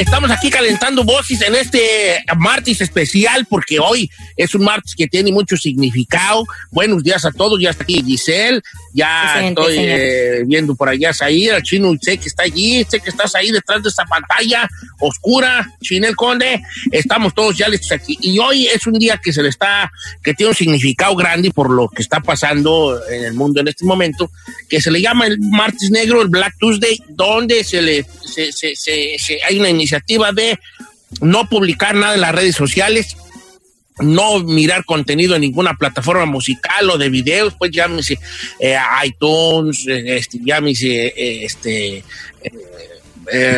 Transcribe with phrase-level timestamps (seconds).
[0.00, 5.32] Estamos aquí calentando voces en este martes especial porque hoy es un martes que tiene
[5.32, 6.44] mucho significado.
[6.70, 11.50] Buenos días a todos, ya está aquí Giselle, ya estoy eh, viendo por allá Said,
[11.50, 14.68] el chino sé que está allí, sé que estás ahí detrás de esta pantalla
[15.00, 18.16] oscura, Chinel Conde, estamos todos ya listos aquí.
[18.20, 19.90] Y hoy es un día que se le está,
[20.22, 23.84] que tiene un significado grande por lo que está pasando en el mundo en este
[23.84, 24.30] momento,
[24.68, 29.16] que se le llama el martes negro, el Black Tuesday, donde se le, se, se,
[29.18, 30.58] se hay una iniciativa de
[31.20, 33.16] no publicar nada en las redes sociales,
[34.00, 38.18] no mirar contenido en ninguna plataforma musical o de videos, pues llámese
[38.60, 42.04] eh, iTunes, eh, este, llámese eh, este,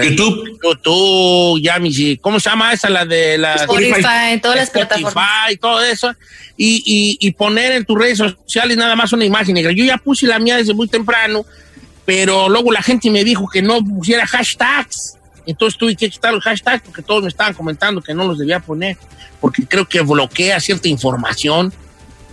[0.03, 0.59] YouTube.
[0.63, 2.89] YouTube, llámese, ¿cómo se llama esa?
[2.89, 5.53] La de la Spotify, todas las Spotify, plataformas.
[5.53, 6.15] y todo eso,
[6.57, 9.73] y, y, y poner en tus redes sociales nada más una imagen negra.
[9.73, 11.45] Yo ya puse la mía desde muy temprano,
[12.11, 15.17] pero luego la gente me dijo que no pusiera hashtags.
[15.47, 18.59] Entonces tuve que quitar los hashtags porque todos me estaban comentando que no los debía
[18.59, 18.97] poner,
[19.41, 21.73] porque creo que bloquea cierta información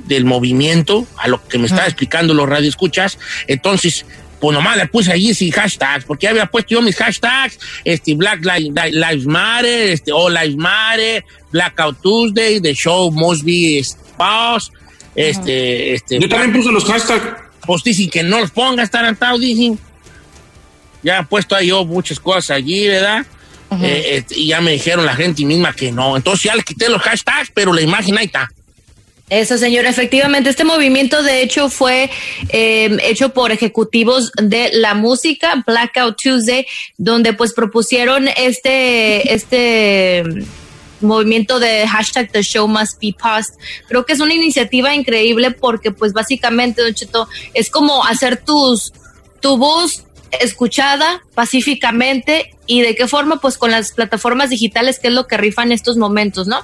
[0.08, 3.20] del movimiento a lo que me estaba explicando los radioescuchas.
[3.46, 4.04] Entonces,
[4.40, 8.16] pues nomás le puse allí sin hashtags, porque ya había puesto yo mis hashtags, este,
[8.16, 13.86] Black Li- Li- Lives Matter, este, All Lives Matter, Blackout Tuesday, The Show Must Be
[14.18, 14.72] Pause,
[15.16, 16.20] este, este.
[16.20, 17.46] Yo también puse los hashtags.
[17.68, 19.78] Pues dicen que no los pongas, tarantado, dicen.
[21.04, 23.24] Ya he puesto ahí yo muchas cosas allí, ¿verdad?
[23.82, 26.18] Eh, este, y ya me dijeron la gente misma que no.
[26.18, 28.50] Entonces ya le quité los hashtags, pero la imagen ahí está.
[29.30, 29.86] Eso, señor.
[29.86, 32.10] Efectivamente, este movimiento de hecho fue
[32.50, 36.66] eh, hecho por ejecutivos de la música, Blackout Tuesday,
[36.98, 40.24] donde pues propusieron este, este
[41.02, 43.56] movimiento de hashtag The Show Must Be Paused.
[43.88, 48.94] Creo que es una iniciativa increíble porque pues básicamente, Don Cheto, es como hacer tus,
[49.40, 50.04] tu voz
[50.40, 55.38] escuchada pacíficamente y de qué forma pues con las plataformas digitales que es lo que
[55.38, 56.60] rifan estos momentos, ¿no?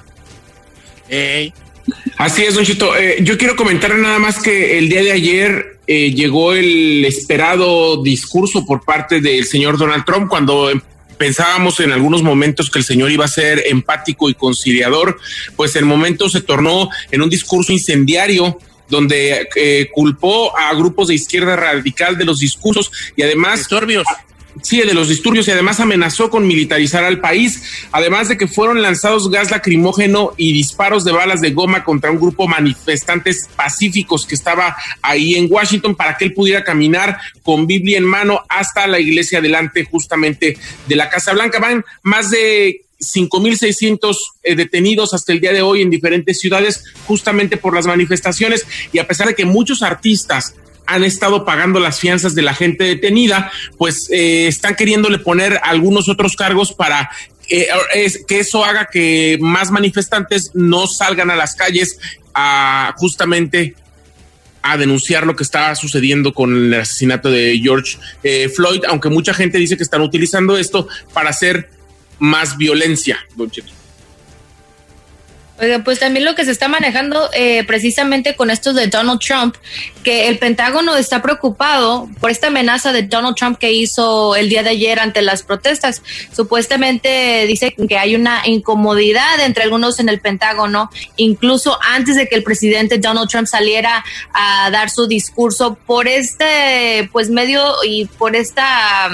[2.16, 2.96] Así es, Don Chito.
[2.96, 8.02] Eh, yo quiero comentar nada más que el día de ayer eh, llegó el esperado
[8.02, 10.80] discurso por parte del señor Donald Trump cuando em-
[11.18, 15.18] pensábamos en algunos momentos que el señor iba a ser empático y conciliador,
[15.56, 18.58] pues el momento se tornó en un discurso incendiario
[18.88, 23.60] donde eh, culpó a grupos de izquierda radical de los discursos y además.
[24.62, 28.82] Sí, de los disturbios y además amenazó con militarizar al país, además de que fueron
[28.82, 34.34] lanzados gas lacrimógeno y disparos de balas de goma contra un grupo manifestantes pacíficos que
[34.34, 39.00] estaba ahí en Washington para que él pudiera caminar con Biblia en mano hasta la
[39.00, 40.56] iglesia delante justamente
[40.86, 41.58] de la Casa Blanca.
[41.58, 47.56] Van más de 5.600 eh, detenidos hasta el día de hoy en diferentes ciudades justamente
[47.56, 50.54] por las manifestaciones y a pesar de que muchos artistas
[50.86, 56.08] han estado pagando las fianzas de la gente detenida, pues eh, están queriéndole poner algunos
[56.08, 57.10] otros cargos para
[57.48, 61.98] eh, es- que eso haga que más manifestantes no salgan a las calles
[62.34, 63.74] a justamente
[64.62, 69.34] a denunciar lo que está sucediendo con el asesinato de George eh, Floyd, aunque mucha
[69.34, 71.68] gente dice que están utilizando esto para hacer
[72.18, 73.50] más violencia, don.
[75.84, 79.54] Pues también lo que se está manejando eh, precisamente con esto de Donald Trump,
[80.02, 84.64] que el Pentágono está preocupado por esta amenaza de Donald Trump que hizo el día
[84.64, 86.02] de ayer ante las protestas.
[86.34, 92.34] Supuestamente dice que hay una incomodidad entre algunos en el Pentágono, incluso antes de que
[92.34, 98.34] el presidente Donald Trump saliera a dar su discurso por este, pues medio y por
[98.34, 99.08] esta,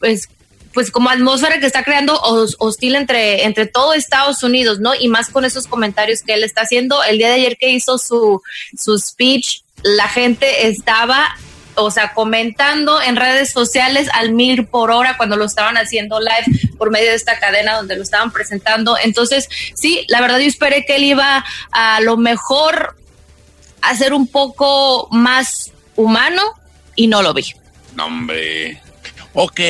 [0.00, 0.28] pues
[0.76, 2.20] pues como atmósfera que está creando
[2.58, 4.94] hostil entre, entre todo Estados Unidos, ¿no?
[4.94, 7.02] Y más con esos comentarios que él está haciendo.
[7.02, 8.42] El día de ayer que hizo su,
[8.76, 11.34] su speech, la gente estaba
[11.76, 16.74] o sea, comentando en redes sociales al mil por hora cuando lo estaban haciendo live
[16.76, 18.98] por medio de esta cadena donde lo estaban presentando.
[19.02, 21.42] Entonces, sí, la verdad yo esperé que él iba
[21.72, 22.98] a lo mejor
[23.80, 26.42] a ser un poco más humano
[26.96, 27.46] y no lo vi.
[27.94, 28.82] No, hombre.
[29.38, 29.60] Ok.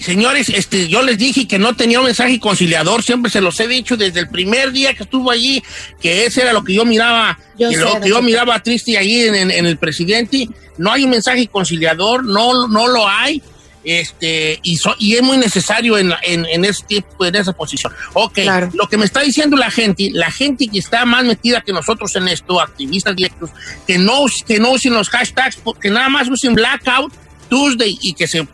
[0.00, 3.68] Señores, este, yo les dije que no tenía un mensaje conciliador, siempre se los he
[3.68, 5.62] dicho desde el primer día que estuvo allí,
[6.02, 9.50] que ese era lo que yo miraba, que lo que yo miraba triste allí en,
[9.52, 10.48] el presidente.
[10.76, 13.40] No hay un mensaje conciliador, no, no lo hay.
[13.84, 17.92] Este, y, y es muy necesario en, en, tipo, en esa posición.
[18.14, 18.38] Ok,
[18.72, 22.16] lo que me está diciendo la gente, la gente que está más metida que nosotros
[22.16, 23.50] en esto, activistas directos,
[23.86, 27.12] que no, que no usen los hashtags, que nada más usen blackout,
[27.48, 28.46] Tuesday y que, se,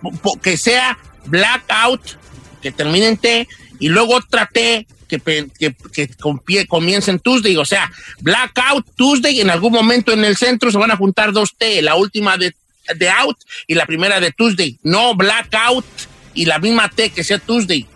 [0.42, 2.18] que sea Blackout,
[2.60, 3.48] que termine en T,
[3.78, 5.18] y luego otra T que,
[5.58, 5.74] que,
[6.46, 7.56] que comience en Tuesday.
[7.56, 7.90] O sea,
[8.20, 11.96] Blackout, Tuesday, en algún momento en el centro se van a juntar dos T, la
[11.96, 12.54] última de,
[12.94, 14.78] de Out y la primera de Tuesday.
[14.82, 15.84] No Blackout
[16.34, 17.86] y la misma T que sea Tuesday.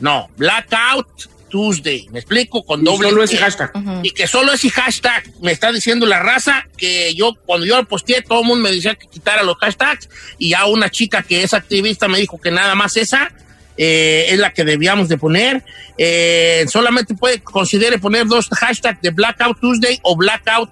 [0.00, 2.08] No, Blackout, Tuesday.
[2.10, 2.64] ¿Me explico?
[2.64, 3.10] Con doble.
[3.10, 3.72] Solo ese hashtag.
[4.02, 7.86] Y que solo ese hashtag me está diciendo la raza que yo, cuando yo lo
[7.86, 10.08] posteé, todo el mundo me decía que quitara los hashtags.
[10.38, 13.30] Y ya una chica que es activista me dijo que nada más esa
[13.76, 15.62] eh, es la que debíamos de poner.
[15.98, 20.70] Eh, solamente puede, considere poner dos hashtags de Blackout Tuesday o Blackout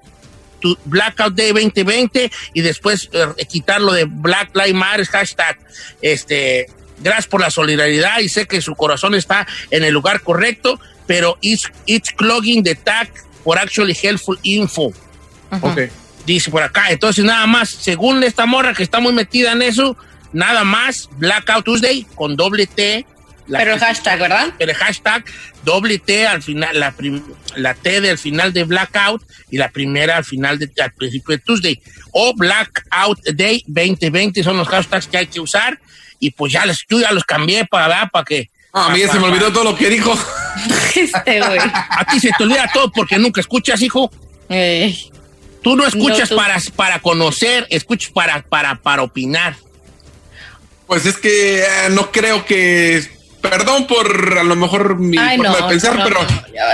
[0.84, 5.58] Blackout Day 2020 y después eh, quitarlo de Black Lives Matter hashtag
[6.02, 6.66] este
[7.00, 11.38] Gracias por la solidaridad y sé que su corazón está en el lugar correcto, pero
[11.40, 13.10] it's, it's clogging the tag
[13.44, 14.92] for actually helpful info.
[16.26, 16.90] Dice por acá.
[16.90, 19.96] Entonces, nada más, según esta morra que está muy metida en eso,
[20.32, 23.06] nada más Blackout Tuesday con doble T.
[23.50, 24.48] pero el hashtag, ¿verdad?
[24.58, 25.24] Pero el hashtag
[25.64, 26.94] doble T al final, la,
[27.56, 31.42] la T del final de Blackout y la primera al final de al principio de
[31.42, 31.80] Tuesday.
[32.12, 35.80] O Blackout Day 2020 son los hashtags que hay que usar
[36.18, 38.50] y pues ya, les, yo ya los cambié para, para que...
[38.72, 40.16] a mí ya se me olvidó todo lo que dijo.
[40.94, 41.60] Este, güey.
[41.60, 44.10] A ti se te olvida todo porque nunca escuchas, hijo.
[45.62, 49.54] Tú no escuchas para, para conocer, escuchas para, para, para opinar.
[50.88, 53.06] Pues es que eh, no creo que...
[53.40, 56.18] Perdón por a lo mejor mi forma de pensar, pero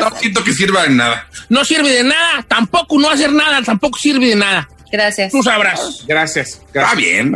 [0.01, 1.29] no siento que sirva de nada.
[1.51, 4.69] No sirve de nada, tampoco no hacer nada, tampoco sirve de nada.
[4.91, 5.31] Gracias.
[5.31, 6.05] Tú sabrás.
[6.07, 6.63] Gracias.
[6.73, 7.35] Está bien,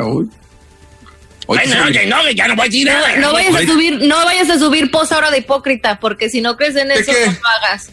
[1.49, 1.55] ¿no?
[1.57, 3.17] no, ya no voy a decir nada.
[3.17, 6.57] No, vayas a subir, no vayas a subir post ahora de hipócrita, porque si no
[6.57, 7.91] crees en eso, no lo hagas.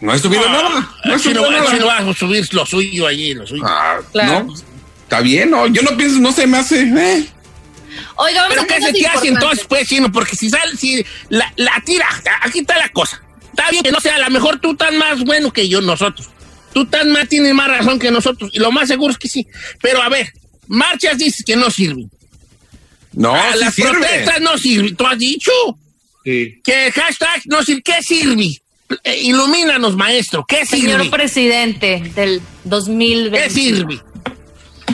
[0.00, 0.90] No he subido nada.
[1.04, 1.72] No he subido nada.
[1.74, 3.62] no vas a subir lo suyo allí, lo suyo.
[3.66, 4.44] Ah, claro.
[4.44, 4.54] No,
[5.02, 6.82] está bien, no, yo no pienso, no se me hace.
[6.82, 7.26] Eh.
[8.16, 10.10] Oiga, vamos Pero ¿qué se te hace entonces, pues, chino?
[10.10, 12.08] Porque si sale, si la, la tira,
[12.42, 13.22] aquí está la cosa.
[13.50, 16.30] Está bien que no sea, a lo mejor tú estás más bueno que yo, nosotros.
[16.72, 18.50] Tú estás más, tienes más razón que nosotros.
[18.54, 19.46] Y lo más seguro es que sí.
[19.80, 20.32] Pero a ver,
[20.68, 22.10] marchas dices que no sirven.
[23.14, 24.96] No, ah, las protestas no sirven.
[24.96, 25.52] ¿Tú has dicho?
[26.24, 26.60] Sí.
[26.64, 27.82] Que el hashtag no sirve.
[27.82, 28.62] ¿Qué sirve?
[29.04, 30.44] Eh, ilumínanos, maestro.
[30.46, 30.92] ¿Qué sirve?
[30.92, 33.38] Señor presidente del 2020.
[33.38, 34.00] ¿Qué sirve?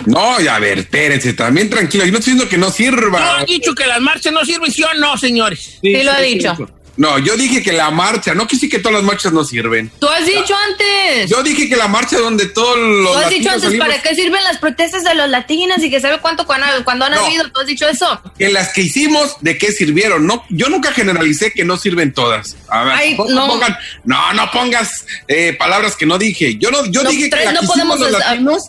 [0.06, 2.04] No, ya a ver, espérense, también tranquilo.
[2.04, 3.18] Yo no estoy diciendo que no sirva.
[3.18, 5.78] ¿Tú has dicho que las marchas no sirven, sí o no, señores?
[5.82, 6.56] Sí, lo ha dicho.
[6.98, 9.88] No, yo dije que la marcha, no que sí que todas las marchas no sirven.
[10.00, 11.30] Tú has dicho antes.
[11.30, 13.12] Yo dije que la marcha donde todos los.
[13.12, 16.18] Tú has dicho antes, ¿para qué sirven las protestas de los latinos y que sabe
[16.20, 17.48] cuánto cuando, han habido?
[17.52, 18.20] Tú has dicho eso.
[18.40, 20.26] En las que hicimos, ¿de qué sirvieron?
[20.26, 22.56] No, yo nunca generalicé que no sirven todas.
[22.68, 23.46] A ver, no.
[23.46, 26.56] Pongan, no, no pongas eh, palabras que no dije.
[26.58, 28.64] Yo no, yo dije que la no que podemos los latinos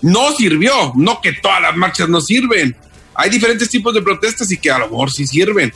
[0.00, 2.74] no sirvió, no que todas las marchas no sirven.
[3.14, 5.72] Hay diferentes tipos de protestas y que a lo mejor sí sirven.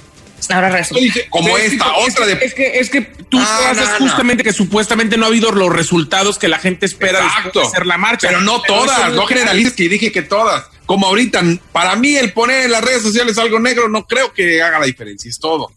[0.50, 1.20] Ahora resulta.
[1.30, 2.32] Como esta, otra de.
[2.44, 6.38] Es que, es que tú ah, haces justamente que supuestamente no ha habido los resultados
[6.38, 7.60] que la gente espera Exacto.
[7.60, 8.28] de hacer la marcha.
[8.28, 10.66] Pero no todas, no generalices que dije que todas.
[10.86, 11.42] Como ahorita,
[11.72, 14.86] para mí el poner en las redes sociales algo negro no creo que haga la
[14.86, 15.70] diferencia, es todo.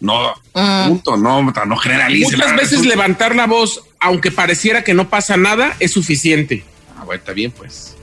[0.00, 0.84] No, ah.
[0.88, 2.36] punto, no, no generalices.
[2.36, 6.64] Muchas veces levantar la voz, aunque pareciera que no pasa nada, es suficiente.
[6.96, 7.96] Ah, bueno, está bien, pues.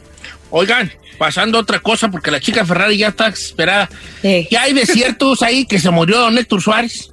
[0.49, 3.89] Oigan, pasando otra cosa, porque la chica Ferrari ya está esperada.
[4.21, 7.11] ¿Qué hay desiertos ahí que se murió don Héctor Suárez?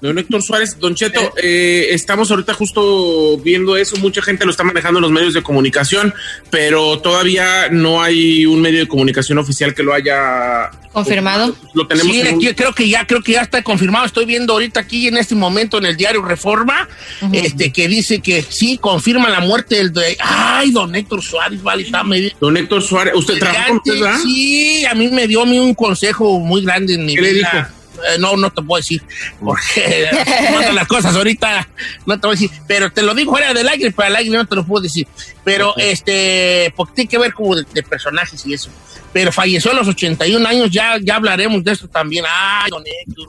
[0.00, 4.64] Don Héctor Suárez, Don Cheto, eh, estamos ahorita justo viendo eso, mucha gente lo está
[4.64, 6.14] manejando en los medios de comunicación,
[6.48, 11.54] pero todavía no hay un medio de comunicación oficial que lo haya confirmado.
[11.74, 12.12] Lo tenemos.
[12.12, 14.06] Sí, creo que ya creo que ya está confirmado.
[14.06, 16.88] Estoy viendo ahorita aquí en este momento en el diario Reforma,
[17.32, 21.82] este que dice que sí confirma la muerte del de, ay, don Héctor Suárez, vale,
[21.82, 22.30] está medio.
[22.40, 24.18] Don Héctor Suárez, usted trabaja con usted, ¿verdad?
[24.22, 27.32] Sí, a mí me dio a mí un consejo muy grande en mi ¿Qué vida.
[27.32, 27.79] le dijo?
[28.08, 29.02] Eh, no, no te puedo decir,
[29.42, 30.08] porque
[30.52, 31.68] no las cosas ahorita,
[32.06, 34.36] no te voy a decir, pero te lo digo fuera del aire, para el aire
[34.36, 35.06] no te lo puedo decir,
[35.44, 38.70] pero este, porque tiene que ver como de, de personajes y eso,
[39.12, 43.28] pero falleció a los 81 años, ya, ya hablaremos de esto también, ay, don Héctor,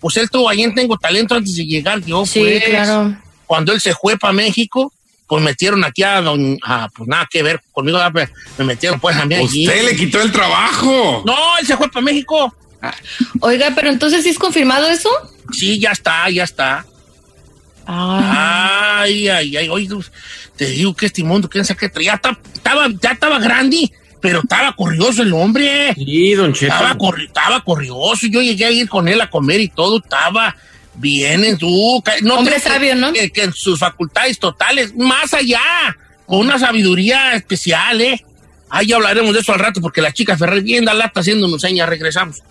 [0.00, 3.16] pues él tuvo ahí en Tengo Talento antes de llegar, yo, Sí, pues, claro.
[3.46, 4.92] cuando él se fue para México,
[5.32, 7.98] pues metieron aquí a don, ah, pues nada que ver conmigo,
[8.58, 9.66] me metieron pues a mí allí.
[9.66, 11.22] Usted le quitó el trabajo.
[11.24, 12.54] No, él se fue para México.
[13.40, 15.08] Oiga, pero entonces sí es confirmado eso?
[15.52, 16.84] Sí, ya está, ya está.
[17.86, 19.88] Ah, Ay, ay, ay, oye,
[20.56, 24.40] te digo que este mundo, quién sabe qué ya, ta- estaba, ya estaba grande, pero
[24.40, 25.92] estaba corrioso el hombre.
[25.94, 26.72] Sí, Don Cheto.
[26.72, 30.54] Estaba, corri- estaba corrioso, yo llegué a ir con él a comer y todo, estaba
[30.94, 32.02] bien en su...
[32.22, 33.12] No Hombre sabio, ¿no?
[33.12, 35.60] Que, que en sus facultades totales, más allá,
[36.26, 38.24] con una sabiduría especial, ¿eh?
[38.74, 41.86] Ahí hablaremos de eso al rato, porque la chica Ferrer bien da lata haciéndonos señas,
[41.86, 42.42] regresamos.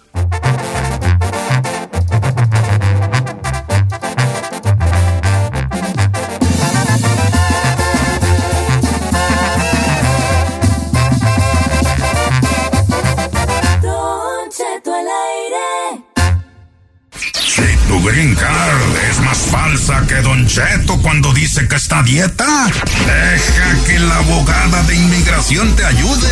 [18.03, 22.67] Green card es más falsa que Don Cheto cuando dice que está a dieta,
[23.05, 26.29] deja que la abogada de inmigración te ayude.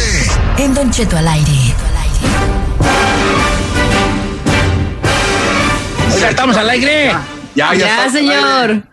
[0.58, 1.76] En Don Cheto al aire.
[6.16, 7.16] Oiga, estamos al aire.
[7.56, 8.12] Ya, ya, está.
[8.12, 8.84] señor.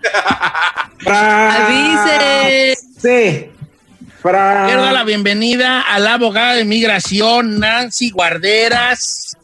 [1.06, 2.74] Avise.
[3.00, 3.50] Sí.
[4.22, 9.36] Quiero dar la bienvenida a la abogada de migración, Nancy Guarderas,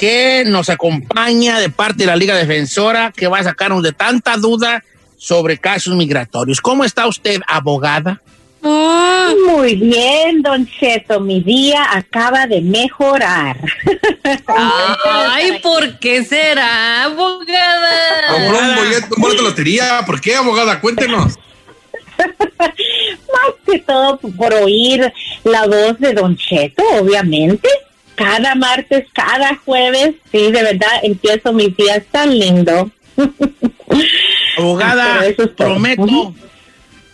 [0.00, 4.38] que nos acompaña de parte de la Liga Defensora, que va a sacarnos de tanta
[4.38, 4.82] duda
[5.18, 6.62] sobre casos migratorios.
[6.62, 8.22] ¿Cómo está usted, abogada?
[8.62, 13.58] Muy bien, Don Cheto, mi día acaba de mejorar.
[14.46, 18.26] Ay, ¿por qué será, abogada?
[18.30, 20.02] Compró un boleto, un boleto de lotería.
[20.06, 20.80] ¿Por qué, abogada?
[20.80, 21.38] Cuéntenos.
[22.58, 25.12] Más que todo por oír
[25.44, 27.68] la voz de Don Cheto, obviamente.
[28.14, 32.90] Cada martes, cada jueves, sí, de verdad, empiezo mis días tan lindo.
[34.58, 36.34] Abogada, es prometo,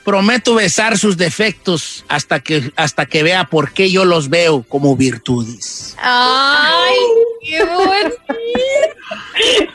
[0.05, 4.97] prometo besar sus defectos hasta que, hasta que vea por qué yo los veo como
[4.97, 5.97] virtudes.
[6.01, 6.95] Ay,
[7.49, 8.25] qué bonito.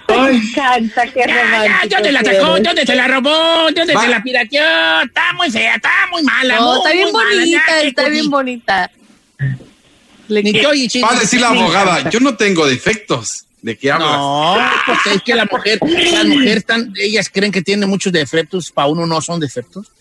[0.10, 1.96] Me encanta, qué Ya, ya, romántico.
[1.96, 2.60] ¿dónde la sacó?
[2.60, 3.72] ¿Dónde se la robó?
[3.74, 4.02] ¿Dónde Va.
[4.02, 5.02] se la pirateó?
[5.06, 6.56] Está muy fea, está muy mala.
[6.58, 8.92] No, muy, está bien muy mala, ya, bonita, está bien bonita.
[10.32, 11.08] Ni que oye, chico.
[11.08, 13.46] Va a decir la abogada, yo no tengo defectos.
[13.62, 14.18] ¿De qué hablas?
[14.18, 14.58] No,
[14.88, 15.78] pues es que la mujer,
[16.12, 19.92] las mujeres están, ellas creen que tienen muchos defectos, para uno no son defectos.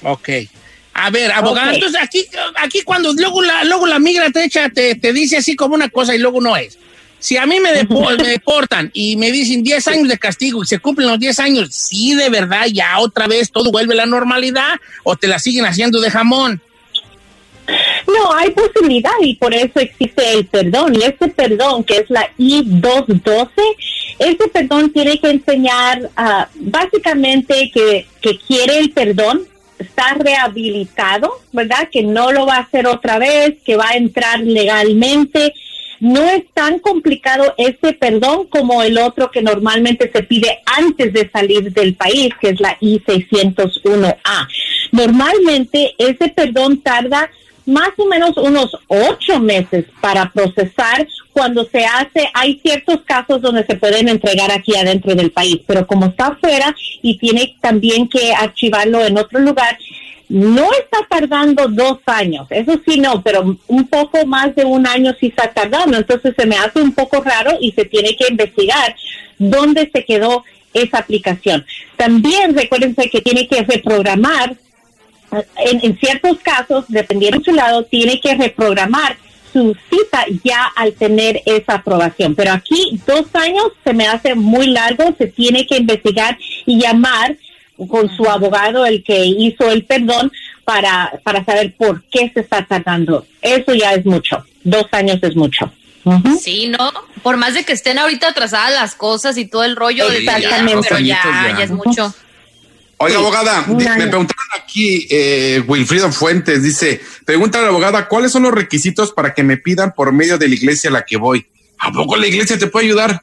[0.03, 0.29] Ok.
[1.01, 2.25] A ver, abogado, entonces aquí,
[2.57, 5.87] aquí cuando luego la, luego la migra te echa, te, te dice así como una
[5.89, 6.77] cosa y luego no es.
[7.19, 10.67] Si a mí me, depo- me deportan y me dicen 10 años de castigo y
[10.67, 14.05] se cumplen los 10 años, ¿sí de verdad ya otra vez todo vuelve a la
[14.05, 16.61] normalidad o te la siguen haciendo de jamón?
[18.07, 20.95] No, hay posibilidad y por eso existe el perdón.
[20.95, 23.49] Y este perdón, que es la I-212,
[24.17, 29.47] este perdón tiene que enseñar ah, básicamente que, que quiere el perdón,
[29.79, 31.89] está rehabilitado, ¿verdad?
[31.91, 35.53] Que no lo va a hacer otra vez, que va a entrar legalmente.
[35.99, 41.29] No es tan complicado este perdón como el otro que normalmente se pide antes de
[41.29, 44.47] salir del país, que es la I-601A.
[44.91, 47.29] Normalmente ese perdón tarda
[47.69, 53.65] más o menos unos ocho meses para procesar cuando se hace, hay ciertos casos donde
[53.65, 58.33] se pueden entregar aquí adentro del país, pero como está afuera y tiene también que
[58.33, 59.77] archivarlo en otro lugar,
[60.27, 65.15] no está tardando dos años, eso sí no, pero un poco más de un año
[65.19, 68.95] sí está tardando, entonces se me hace un poco raro y se tiene que investigar
[69.37, 71.65] dónde se quedó esa aplicación.
[71.97, 74.55] También recuérdense que tiene que reprogramar
[75.57, 79.17] en, en ciertos casos, dependiendo de su lado, tiene que reprogramar
[79.51, 82.35] su cita ya al tener esa aprobación.
[82.35, 87.35] Pero aquí dos años se me hace muy largo, se tiene que investigar y llamar
[87.87, 90.31] con su abogado, el que hizo el perdón,
[90.65, 93.25] para, para saber por qué se está tardando.
[93.41, 94.43] Eso ya es mucho.
[94.63, 95.71] Dos años es mucho.
[96.39, 96.91] Sí, ¿no?
[97.23, 100.87] Por más de que estén ahorita atrasadas las cosas y todo el rollo, de Exactamente.
[100.89, 101.57] pero ya, ya.
[101.57, 102.13] ya es mucho.
[103.01, 108.43] Oiga, abogada, me preguntaron aquí, eh, Wilfrido Fuentes dice, pregunta a la abogada, ¿cuáles son
[108.43, 111.45] los requisitos para que me pidan por medio de la iglesia a la que voy?
[111.77, 113.21] ¿A poco la iglesia te puede ayudar?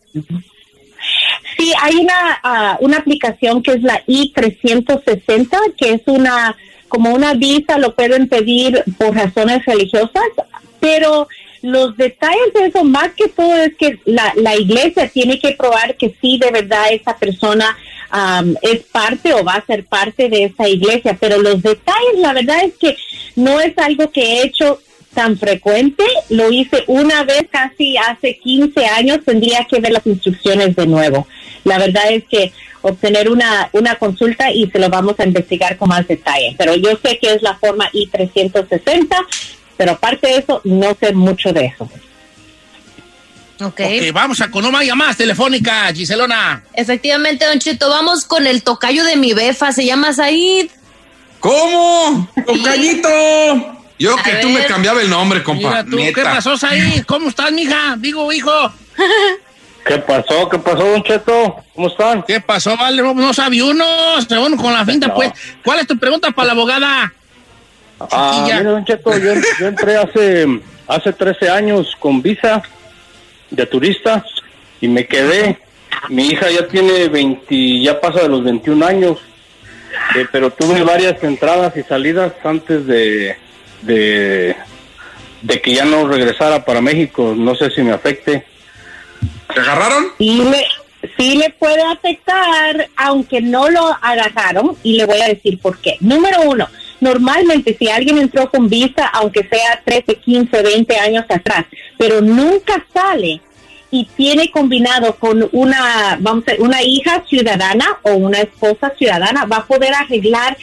[1.59, 6.57] Sí, hay una, ah, una aplicación que es la I-360, que es una,
[6.88, 10.24] como una visa, lo pueden pedir por razones religiosas,
[10.81, 11.29] pero
[11.61, 15.96] los detalles de eso, más que todo, es que la, la iglesia tiene que probar
[15.98, 17.77] que sí, de verdad, esa persona
[18.11, 22.33] am, es parte o va a ser parte de esa iglesia, pero los detalles, la
[22.33, 22.97] verdad es que
[23.37, 24.81] no es algo que he hecho
[25.14, 30.77] tan frecuente, lo hice una vez casi hace 15 años, tendría que ver las instrucciones
[30.77, 31.27] de nuevo.
[31.64, 35.88] La verdad es que obtener una, una consulta y se lo vamos a investigar con
[35.88, 39.09] más detalle, pero yo sé que es la forma I-360,
[39.77, 41.88] pero aparte de eso, no sé mucho de eso.
[43.61, 43.81] Ok.
[43.81, 46.62] Ok, vamos a con una llamada telefónica, Giselona.
[46.75, 50.69] Efectivamente, Don Cheto, vamos con el tocayo de mi befa, se llama Said.
[51.40, 52.29] ¿Cómo?
[52.47, 53.09] ¡Tocayito!
[53.99, 54.66] Yo A que tú me ver.
[54.66, 55.69] cambiaba el nombre, compa.
[55.69, 57.03] Mira tú, ¿qué pasó ahí?
[57.07, 57.97] ¿Cómo estás, mija?
[57.99, 58.53] Digo, hijo.
[59.87, 60.49] ¿Qué pasó?
[60.51, 61.57] ¿Qué pasó, Don Cheto?
[61.75, 62.23] ¿Cómo están?
[62.25, 63.01] ¿Qué pasó, vale?
[63.03, 63.87] No, sabía uno.
[64.29, 65.14] Se uno con la finta, No.
[65.14, 65.33] pues.
[65.64, 67.12] ¿Cuál es tu pregunta para la abogada?
[68.11, 70.47] Ah, mire, Don Cheto, yo, yo entré hace,
[70.88, 72.62] hace 13 años con visa
[73.50, 74.24] de turista
[74.80, 75.59] y me quedé.
[76.09, 79.18] Mi hija ya tiene 20, ya pasa de los 21 años,
[80.14, 83.37] eh, pero tuve varias entradas y salidas antes de,
[83.82, 84.56] de,
[85.42, 87.35] de que ya no regresara para México.
[87.37, 88.44] No sé si me afecte.
[89.52, 90.06] ¿Te agarraron?
[90.18, 90.64] Sí le,
[91.16, 95.96] sí le puede afectar, aunque no lo agarraron, y le voy a decir por qué.
[96.00, 96.68] Número uno,
[97.00, 101.66] normalmente si alguien entró con visa, aunque sea 13, 15, 20 años atrás,
[101.98, 103.40] pero nunca sale
[103.90, 109.59] y tiene combinado con una, vamos a una hija ciudadana o una esposa ciudadana, va
[109.59, 110.56] a poder arreglar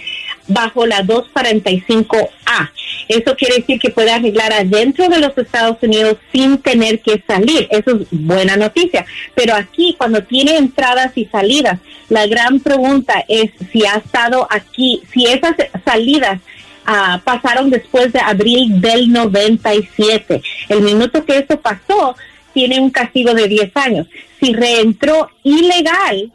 [0.48, 2.72] bajo la 245A.
[3.08, 7.68] Eso quiere decir que puede arreglar adentro de los Estados Unidos sin tener que salir.
[7.70, 9.06] Eso es buena noticia.
[9.36, 11.80] Pero aquí, cuando tiene entradas y salidas,
[12.10, 16.40] la gran pregunta es si ha estado aquí, si esas salidas
[16.86, 20.42] ah, pasaron después de abril del 97.
[20.70, 22.16] El minuto que eso pasó,
[22.54, 24.08] tiene un castigo de 10 años.
[24.40, 26.32] Si reentró ilegal,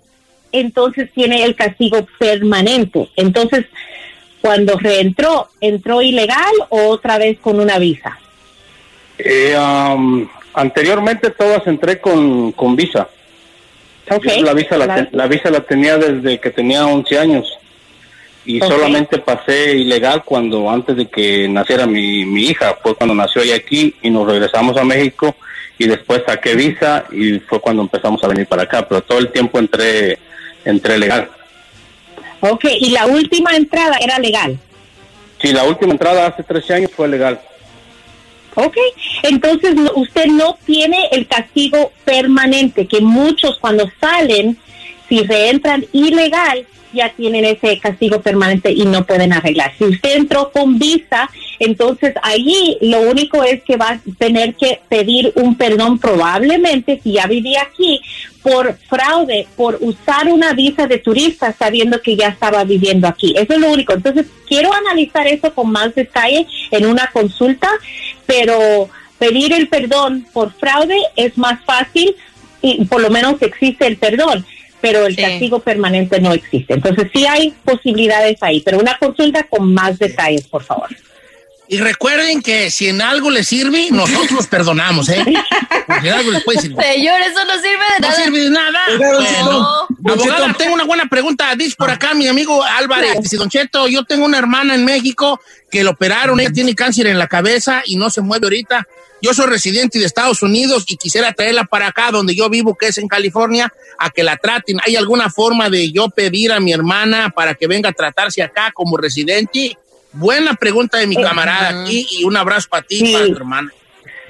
[0.52, 3.08] entonces tiene el castigo permanente.
[3.16, 3.66] Entonces,
[4.40, 8.18] cuando reentró, ¿entró ilegal o otra vez con una visa?
[9.18, 13.08] Eh, am, anteriormente todas entré con, con visa.
[14.42, 17.58] La visa la, La- te- la visa la tenía desde que tenía 11 años
[18.46, 23.42] y solamente pasé ilegal cuando antes de que naciera mi, mi hija, fue cuando nació
[23.42, 25.37] ella aquí y nos regresamos a México
[25.76, 29.30] y después saqué visa y fue cuando empezamos a venir para acá, pero todo el
[29.30, 30.18] tiempo entré,
[30.64, 31.31] entré legal.
[32.40, 34.59] Ok, y la última entrada era legal.
[35.40, 37.40] Sí, la última entrada hace 13 años fue legal.
[38.55, 38.77] Ok,
[39.23, 44.59] entonces usted no tiene el castigo permanente, que muchos cuando salen,
[45.09, 49.73] si reentran ilegal, ya tienen ese castigo permanente y no pueden arreglar.
[49.77, 54.81] Si usted entró con visa, entonces allí lo único es que va a tener que
[54.88, 58.01] pedir un perdón probablemente, si ya vivía aquí,
[58.42, 63.35] por fraude, por usar una visa de turista sabiendo que ya estaba viviendo aquí.
[63.37, 63.92] Eso es lo único.
[63.92, 67.68] Entonces, quiero analizar eso con más detalle en una consulta,
[68.27, 72.14] pero pedir el perdón por fraude es más fácil
[72.62, 74.44] y por lo menos existe el perdón,
[74.80, 76.74] pero el castigo permanente no existe.
[76.74, 80.88] Entonces, sí hay posibilidades ahí, pero una consulta con más detalles, por favor.
[81.70, 85.22] Y recuerden que si en algo les sirve, nosotros los perdonamos, ¿eh?
[85.86, 86.78] Porque en algo les puede servir.
[86.80, 88.24] Señor, eso no sirve de No nada.
[88.24, 88.78] sirve de nada.
[88.96, 91.54] Bueno, don abogada, tengo una buena pregunta.
[91.56, 93.20] Dice por acá mi amigo Álvarez.
[93.20, 96.40] Dice, Don Cheto, yo tengo una hermana en México que lo operaron.
[96.40, 98.86] Ella tiene cáncer en la cabeza y no se mueve ahorita.
[99.20, 102.87] Yo soy residente de Estados Unidos y quisiera traerla para acá, donde yo vivo, que
[102.87, 104.78] es en California, a que la traten.
[104.87, 108.70] ¿Hay alguna forma de yo pedir a mi hermana para que venga a tratarse acá
[108.72, 109.76] como residente?
[110.12, 113.12] Buena pregunta de mi camarada aquí y un abrazo para ti y Sí.
[113.12, 113.72] para tu hermana.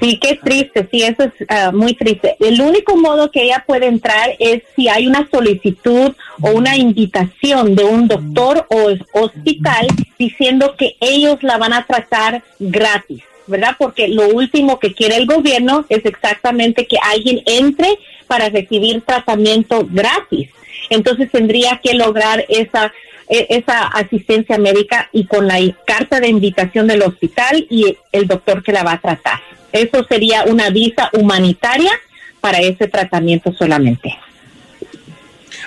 [0.01, 2.37] Sí, qué triste, sí, eso es ah, muy triste.
[2.39, 7.75] El único modo que ella puede entrar es si hay una solicitud o una invitación
[7.75, 13.77] de un doctor o hospital diciendo que ellos la van a tratar gratis, ¿verdad?
[13.79, 19.87] Porque lo último que quiere el gobierno es exactamente que alguien entre para recibir tratamiento
[19.91, 20.51] gratis.
[20.91, 22.93] Entonces tendría que lograr esa
[23.29, 28.63] e- esa asistencia médica y con la carta de invitación del hospital y el doctor
[28.63, 29.41] que la va a tratar.
[29.73, 31.93] Eso sería una visa humanitaria
[32.41, 34.17] para ese tratamiento solamente.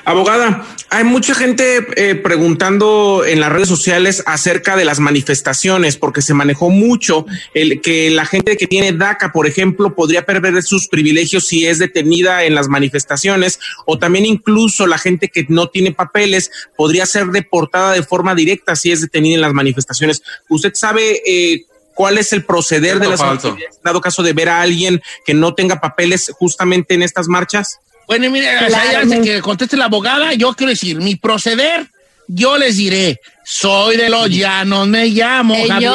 [0.03, 6.21] Abogada, hay mucha gente eh, preguntando en las redes sociales acerca de las manifestaciones, porque
[6.21, 10.87] se manejó mucho el que la gente que tiene DACA, por ejemplo, podría perder sus
[10.87, 15.91] privilegios si es detenida en las manifestaciones, o también incluso la gente que no tiene
[15.91, 20.23] papeles podría ser deportada de forma directa si es detenida en las manifestaciones.
[20.49, 24.61] ¿Usted sabe eh, cuál es el proceder de las autoridades dado caso de ver a
[24.61, 27.79] alguien que no tenga papeles justamente en estas marchas?
[28.12, 31.15] Bueno, mire, o sea, Claro, antes me- que conteste la abogada, yo quiero decir, mi
[31.15, 31.88] proceder,
[32.28, 35.91] yo les diré, soy de los llanos, me llamo Javier.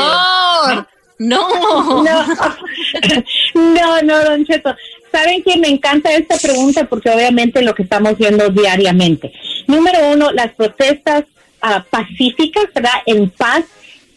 [0.65, 2.03] Señor, no.
[2.03, 2.25] No,
[3.55, 4.75] no, no, don Cheto.
[5.13, 6.85] ¿Saben que me encanta esta pregunta?
[6.85, 9.35] Porque obviamente lo que estamos viendo diariamente.
[9.67, 11.25] Número uno, las protestas
[11.61, 12.93] ah, pacíficas, ¿verdad?
[13.05, 13.65] En paz.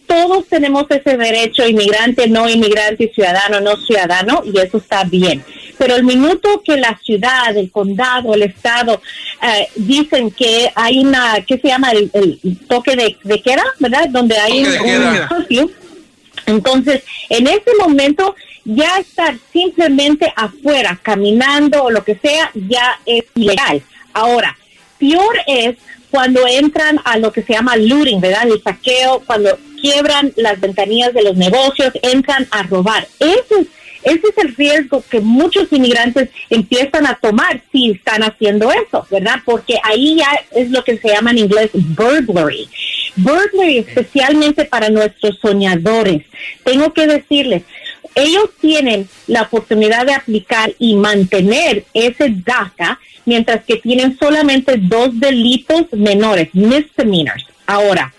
[0.10, 5.44] Todos tenemos ese derecho, inmigrante, no inmigrante, ciudadano, no ciudadano, y eso está bien.
[5.78, 9.02] Pero el minuto que la ciudad, el condado, el estado
[9.44, 11.92] eh, dicen que hay una, ¿qué se llama?
[11.92, 14.10] El, el toque de, de queda, ¿verdad?
[14.10, 15.72] Donde hay un- un.
[16.48, 23.26] Entonces, en ese momento, ya estar simplemente afuera, caminando o lo que sea, ya es
[23.36, 23.84] ilegal.
[24.14, 24.58] Ahora,
[24.98, 25.76] peor es
[26.10, 28.48] cuando entran a lo que se llama looting, ¿verdad?
[28.48, 33.08] El saqueo, cuando quiebran las ventanillas de los negocios, entran a robar.
[33.20, 33.68] Ese es,
[34.04, 39.40] ese es el riesgo que muchos inmigrantes empiezan a tomar si están haciendo eso, ¿verdad?
[39.46, 42.70] Porque ahí ya es lo que se llama en inglés burglary.
[43.16, 46.24] Burglary especialmente para nuestros soñadores.
[46.64, 47.64] Tengo que decirles,
[48.16, 55.20] ellos tienen la oportunidad de aplicar y mantener ese DACA mientras que tienen solamente dos
[55.20, 57.46] delitos menores, misdemeanors.
[57.68, 58.14] Ahora,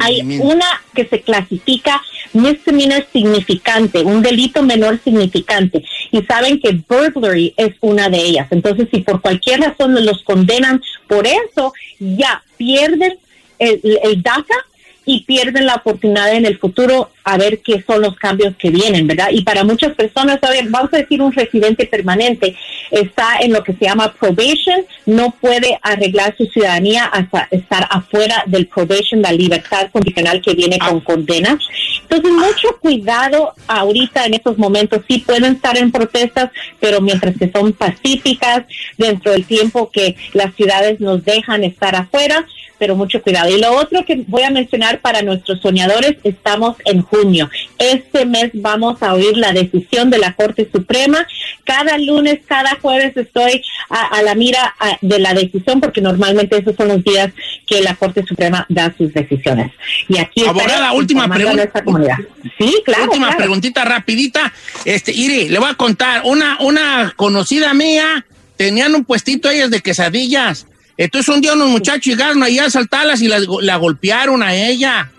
[0.00, 2.00] Hay una que se clasifica
[2.32, 5.84] misdemeanor significante, un delito menor significante.
[6.10, 8.48] Y saben que burglary es una de ellas.
[8.50, 13.18] Entonces, si por cualquier razón los condenan por eso, ya pierden
[13.58, 14.56] el, el DACA
[15.04, 19.06] y pierden la oportunidad en el futuro a ver qué son los cambios que vienen,
[19.06, 19.28] ¿verdad?
[19.30, 22.56] Y para muchas personas, a ver, vamos a decir un residente permanente,
[22.90, 28.44] está en lo que se llama probation, no puede arreglar su ciudadanía hasta estar afuera
[28.46, 31.58] del probation, la libertad condicional que viene con condena.
[32.02, 35.00] Entonces, mucho cuidado ahorita en estos momentos.
[35.08, 38.64] Sí pueden estar en protestas, pero mientras que son pacíficas,
[38.96, 42.46] dentro del tiempo que las ciudades nos dejan estar afuera,
[42.78, 43.48] pero mucho cuidado.
[43.48, 47.50] Y lo otro que voy a mencionar para nuestros soñadores, estamos en junio.
[47.78, 51.26] Este mes vamos a oír la decisión de la Corte Suprema.
[51.64, 56.56] Cada lunes, cada jueves estoy a, a la mira a- de la decisión, porque normalmente
[56.56, 57.30] esos son los días
[57.66, 59.70] que la Corte Suprema da sus decisiones.
[60.08, 62.18] Y aquí Abogada, última informando a pregunta.
[62.58, 63.04] Sí, claro.
[63.04, 63.38] Última claro.
[63.38, 64.52] preguntita rapidita.
[64.86, 66.22] Este, Iri, le voy a contar.
[66.24, 68.24] Una, una conocida mía
[68.56, 70.66] tenían un puestito ellas de quesadillas.
[70.96, 75.10] Entonces un día unos muchachos llegaron ahí a asaltarlas y la, la golpearon a ella.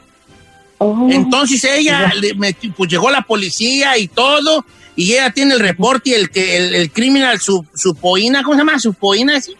[0.84, 1.08] Oh.
[1.12, 4.65] Entonces ella, le- me- pues llegó la policía y todo,
[4.96, 8.54] y ella tiene el reporte y el que el, el criminal, su, su poina, ¿cómo
[8.56, 8.80] se llama?
[8.80, 9.56] Su poina, ¿sí?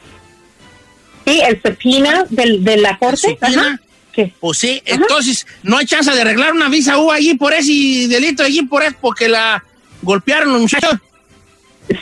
[1.25, 3.38] Sí, el subpoena del, de la corte.
[3.39, 3.79] Ajá.
[4.12, 4.31] ¿Qué?
[4.39, 7.71] Pues sí, entonces no hay chance de arreglar una visa U allí por ese
[8.07, 9.63] delito, allí por eso, porque la
[10.03, 10.99] golpearon los muchachos.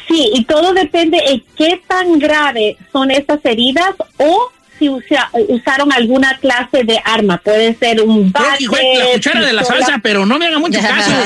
[0.07, 4.51] Sí, y todo depende de qué tan grave son estas heridas o
[4.81, 7.37] si usa- usaron alguna clase de arma.
[7.37, 9.85] Puede ser un bate, fue la cuchara de la pistola.
[9.85, 11.11] salsa, pero no me haga mucho caso.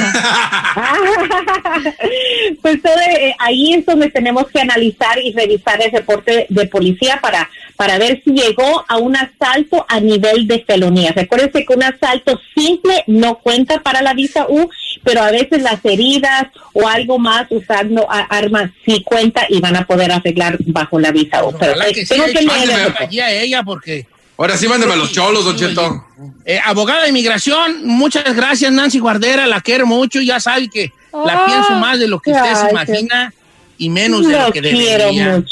[2.62, 7.20] pues todo, eh, ahí es donde tenemos que analizar y revisar el reporte de policía
[7.22, 11.14] para, para ver si llegó a un asalto a nivel de felonía.
[11.16, 14.70] Recuérdense que un asalto simple no cuenta para la visa U,
[15.06, 19.78] pero a veces las heridas o algo más usando a- armas sí cuenta y van
[19.78, 21.56] a poder arreglar bajo la visa U.
[21.58, 24.06] Pero Ojalá eh, que sí, tengo que leer allí a ella porque...
[24.38, 26.06] Ahora sí, mándeme a los cholos, Don Cheto.
[26.44, 31.46] Eh, abogada de inmigración, muchas gracias Nancy Guardera, la quiero mucho, ya sabe que la
[31.46, 33.34] pienso más de lo que usted se imagina
[33.78, 35.38] y menos de Lo lo que quiero debería.
[35.38, 35.52] mucho.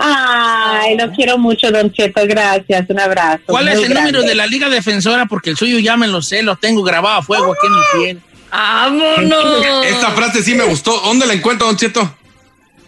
[0.00, 2.20] Ay, lo quiero mucho, Don Cheto.
[2.26, 2.88] Gracias.
[2.88, 3.42] Un abrazo.
[3.46, 5.26] ¿Cuál es el número de la Liga Defensora?
[5.26, 7.80] Porque el suyo ya me lo sé, lo tengo grabado a fuego aquí en mi
[8.04, 8.22] piel.
[8.50, 9.66] ¡Vámonos!
[9.86, 11.00] Esta frase sí me gustó.
[11.00, 12.16] ¿Dónde la encuentro, Don Cheto?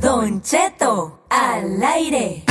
[0.00, 2.42] Don Cheto, al aire.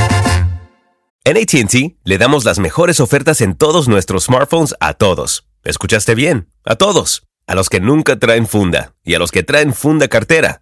[1.25, 5.45] En ATT le damos las mejores ofertas en todos nuestros smartphones a todos.
[5.65, 6.47] ¿Escuchaste bien?
[6.63, 7.23] A todos.
[7.47, 10.61] A los que nunca traen funda y a los que traen funda cartera.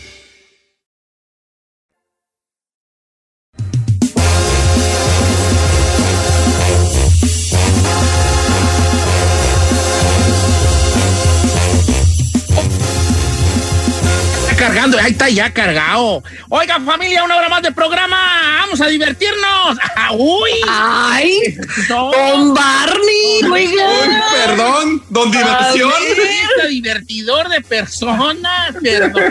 [15.33, 16.23] Ya cargado.
[16.49, 18.17] Oiga, familia, una hora más de programa.
[18.61, 19.77] Vamos a divertirnos.
[20.11, 20.51] ¡Uy!
[20.67, 21.57] ¡Ay!
[21.87, 23.85] Don Barney, oiga.
[23.87, 25.91] Uy, perdón, don diversión.
[26.01, 29.23] Este divertidor de personas, perdón.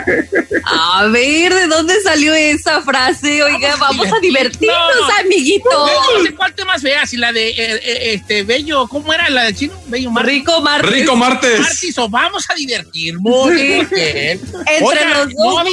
[0.65, 3.43] A ver, ¿de dónde salió esa frase?
[3.43, 5.69] Oiga, vamos, a divertirnos, amiguito.
[5.71, 9.43] No sé cuál tema fea, si la de eh, eh, este Bello, ¿cómo era la
[9.43, 9.73] de chino?
[9.87, 10.33] Bello Martes.
[10.33, 10.91] Rico Martes.
[10.91, 11.59] Rico Martes.
[11.59, 13.51] Martis, o vamos a divertirnos.
[13.51, 15.55] Entre Oiga, los dos.
[15.55, 15.63] no,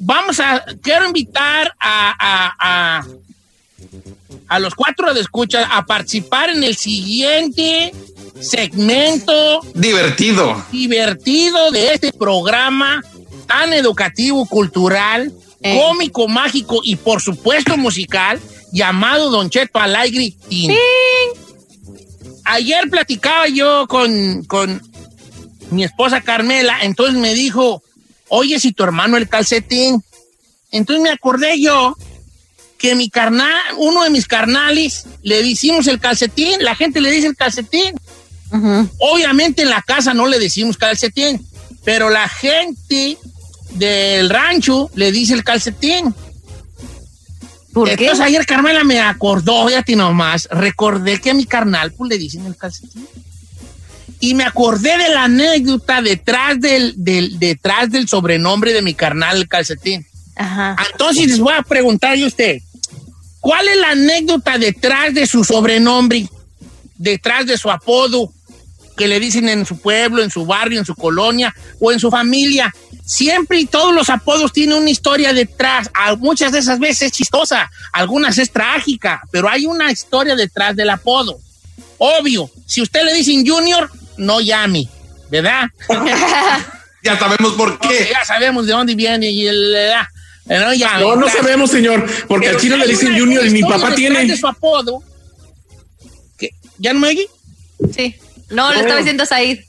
[0.00, 3.06] vamos a vamos quiero invitar a, a, a,
[4.48, 7.92] a los cuatro de escucha a participar en el siguiente
[8.40, 10.64] segmento Divertido.
[10.70, 13.02] divertido de este programa
[13.46, 15.76] tan educativo, cultural, Eh.
[15.76, 18.38] cómico, mágico y por supuesto musical
[18.72, 20.72] llamado Don Cheto Alegre Teen.
[22.44, 24.80] Ayer platicaba yo con, con
[25.70, 27.82] mi esposa Carmela, entonces me dijo,
[28.28, 30.02] oye, si tu hermano el calcetín.
[30.70, 31.96] Entonces me acordé yo
[32.78, 37.26] que mi carnal, uno de mis carnales, le decimos el calcetín, la gente le dice
[37.26, 37.94] el calcetín.
[38.98, 41.44] Obviamente en la casa no le decimos calcetín,
[41.84, 43.18] pero la gente
[43.72, 46.14] del rancho le dice el calcetín.
[47.72, 48.04] ¿Por qué?
[48.04, 52.46] Entonces ayer Carmela me acordó, ya nomás, recordé que a mi carnal pues le dicen
[52.46, 53.06] el calcetín.
[54.20, 59.46] Y me acordé de la anécdota detrás del, del, detrás del sobrenombre de mi carnal,
[59.48, 60.06] calcetín.
[60.36, 60.76] Ajá.
[60.92, 62.60] Entonces les voy a preguntar a usted,
[63.40, 66.28] ¿cuál es la anécdota detrás de su sobrenombre,
[66.96, 68.32] detrás de su apodo
[68.96, 72.10] que le dicen en su pueblo, en su barrio, en su colonia o en su
[72.10, 72.74] familia?
[73.04, 77.70] Siempre y todos los apodos tienen una historia detrás, muchas de esas veces es chistosa,
[77.92, 81.38] algunas es trágica, pero hay una historia detrás del apodo.
[81.96, 84.88] Obvio, si usted le dicen Junior, no llame,
[85.30, 85.68] ¿verdad?
[87.00, 88.08] Ya sabemos por qué.
[88.10, 90.06] Ya sabemos de dónde viene y el, edad.
[90.46, 91.00] No, llame.
[91.00, 93.94] No, no sabemos, señor, porque Pero al chino si le dicen Junior y mi papá
[93.94, 94.26] tiene.
[94.26, 95.02] de su apodo.
[96.36, 96.50] ¿Qué?
[96.78, 97.28] ¿Ya no me oye?
[97.94, 98.16] Sí.
[98.50, 99.60] No, le estaba diciendo Said.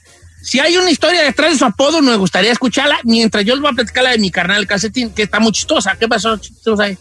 [0.41, 3.71] Si hay una historia detrás de su apodo, me gustaría escucharla mientras yo les voy
[3.71, 5.97] a platicar la de mi carnal calcetín, que está muy chistosa.
[5.99, 6.83] ¿Qué pasó, chistosa?
[6.83, 6.97] ahí?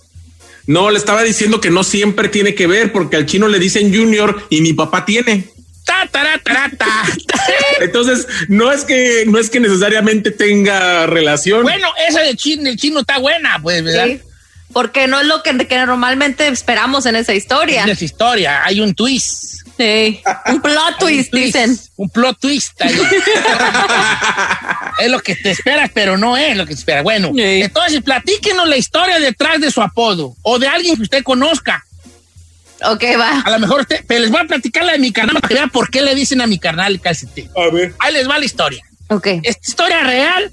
[0.66, 3.94] No, le estaba diciendo que no siempre tiene que ver, porque al chino le dicen
[3.94, 5.48] Junior y mi papá tiene.
[5.88, 7.02] Ta, ta.
[7.80, 11.62] Entonces, no es que, no es que necesariamente tenga relación.
[11.62, 14.06] Bueno, esa de chino, el chino está buena, pues, ¿verdad?
[14.06, 14.20] Sí.
[14.72, 17.84] Porque no es lo que, que normalmente esperamos en esa historia.
[17.84, 19.62] En esa historia hay un twist.
[19.78, 20.20] Sí.
[20.46, 21.78] Un plot Hay un twist, dicen.
[21.96, 22.94] Un plot twist ahí.
[24.98, 27.02] es lo que te esperas, pero no es lo que te esperas.
[27.02, 27.62] Bueno, Sí.
[27.62, 31.82] entonces platíquenos la historia detrás de su apodo o de alguien que usted conozca.
[32.84, 33.40] Ok, va.
[33.40, 35.54] A lo mejor usted, pero les voy a platicar la de mi carnal para que
[35.54, 37.50] vean por qué le dicen a mi carnal el calcetín.
[37.56, 37.94] A ver.
[37.98, 38.84] Ahí les va la historia.
[39.08, 39.26] Ok.
[39.42, 40.52] Esta historia real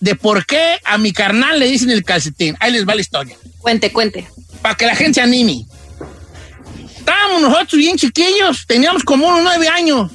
[0.00, 2.56] de por qué a mi carnal le dicen el calcetín.
[2.60, 3.36] Ahí les va la historia.
[3.58, 4.28] Cuente, cuente.
[4.62, 5.66] Para que la gente se anime.
[6.96, 10.10] Estábamos nosotros bien chiquillos, teníamos como unos nueve años.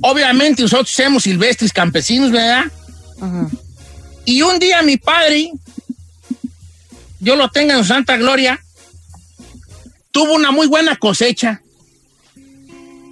[0.00, 2.64] Obviamente nosotros somos silvestres campesinos, ¿verdad?
[4.24, 5.50] Y un día mi padre,
[7.20, 8.63] yo lo tenga en su santa gloria,
[10.14, 11.60] tuvo una muy buena cosecha.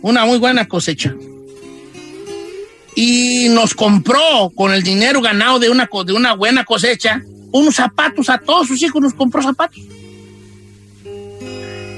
[0.02, 1.12] Una muy buena cosecha.
[2.94, 8.30] Y nos compró con el dinero ganado de una, de una buena cosecha unos zapatos
[8.30, 9.80] a todos sus hijos, nos compró zapatos.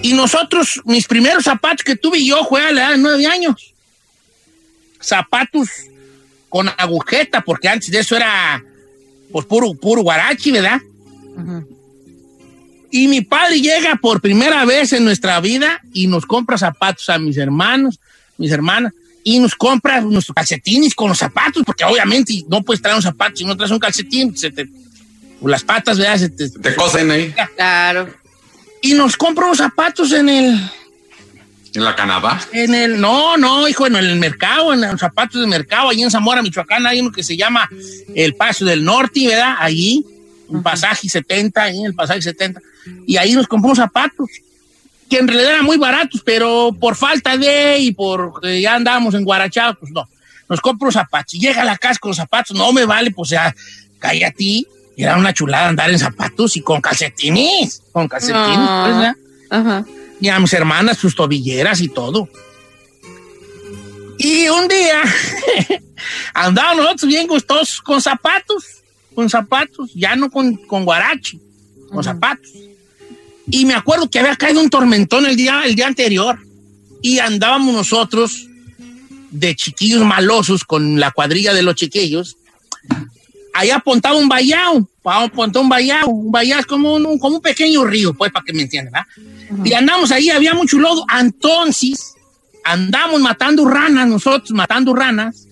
[0.03, 3.75] Y nosotros, mis primeros zapatos que tuve yo fue a la edad de nueve años.
[5.01, 5.69] Zapatos
[6.49, 8.65] con agujeta, porque antes de eso era
[9.31, 10.81] pues puro, puro guarachi, ¿verdad?
[12.97, 17.19] Y mi padre llega por primera vez en nuestra vida y nos compra zapatos a
[17.19, 17.99] mis hermanos,
[18.39, 18.93] mis hermanas,
[19.25, 23.35] y nos compra nuestros calcetines con los zapatos, porque obviamente no puedes traer un zapato
[23.35, 24.67] si no traes un calcetín, se te,
[25.41, 26.19] pues, las patas, ¿verdad?
[26.19, 27.35] Se te, Te cosen ahí.
[27.57, 28.15] Claro.
[28.81, 30.71] y nos compra unos zapatos en el,
[31.75, 32.41] En la Canadá.
[32.53, 36.13] en el, no, no, hijo, en el mercado, en los zapatos del mercado, allí en
[36.13, 37.69] Zamora, Michoacán, hay uno que se llama
[38.15, 39.57] el Paso del Norte, ¿verdad?
[39.59, 40.07] Allí,
[40.47, 42.61] un pasaje 70, ahí en el pasaje 70.
[43.07, 44.29] Y ahí nos compramos zapatos,
[45.09, 49.15] que en realidad eran muy baratos, pero por falta de y por que ya andábamos
[49.15, 50.09] en Guarachado, pues no.
[50.49, 51.33] Nos compro zapatos.
[51.35, 53.55] Llega a la casa con los zapatos, no me vale, pues ya,
[53.99, 54.67] cae a ti.
[54.97, 59.15] Y era una chulada andar en zapatos y con calcetines, con calcetines, Ah.
[59.17, 59.61] pues.
[59.61, 59.85] Ajá.
[60.21, 62.29] y a mis hermanas sus tobilleras y todo.
[64.19, 65.03] Y un día
[66.35, 68.65] andábamos nosotros bien gustosos con zapatos,
[69.15, 71.41] con zapatos, ya no con, con guarachi,
[71.91, 72.51] con zapatos.
[73.49, 76.39] Y me acuerdo que había caído un tormentón el día, el día anterior.
[77.03, 78.49] Y andábamos nosotros
[79.31, 82.37] de chiquillos malosos con la cuadrilla de los chiquillos.
[83.53, 87.85] Ahí apuntaba un vallado, apuntaba un vallado, un vallado es como un, como un pequeño
[87.85, 89.05] río, pues, para que me entiendan.
[89.65, 92.15] Y andamos ahí, había mucho lodo, entonces
[92.65, 95.47] andamos matando ranas, nosotros matando ranas,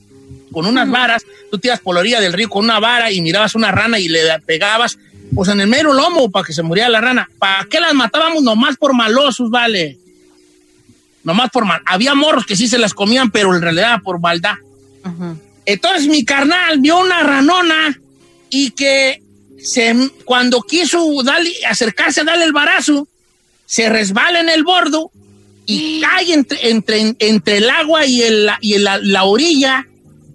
[0.52, 3.54] con unas varas, tú tiras por la orilla del río con una vara y mirabas
[3.54, 4.98] una rana y le pegabas,
[5.34, 7.28] pues en el mero lomo para que se muriera la rana.
[7.38, 8.42] ¿Para qué las matábamos?
[8.42, 9.98] Nomás por malosos, vale.
[11.24, 11.80] Nomás por mal.
[11.86, 14.54] Había morros que sí se las comían, pero en realidad por maldad.
[15.64, 17.98] Entonces mi carnal vio una ranona
[18.50, 19.22] y que
[19.62, 23.06] se, cuando quiso darle, acercarse a darle el barazo,
[23.64, 25.10] se resbala en el bordo
[25.66, 29.86] y cae entre, entre, entre el agua y, el, y el- la orilla.